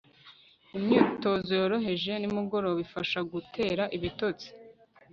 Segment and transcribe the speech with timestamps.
[0.77, 4.47] imyitozo yoroheje nimugoroba ifasha gutera ibitotsi